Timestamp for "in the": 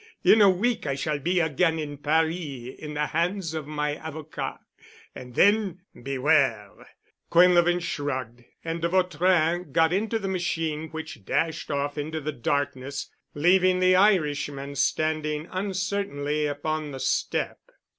2.79-3.05